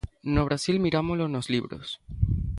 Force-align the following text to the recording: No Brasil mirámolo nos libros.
No 0.35 0.45
Brasil 0.47 0.75
mirámolo 0.79 1.23
nos 1.27 1.47
libros. 1.53 1.87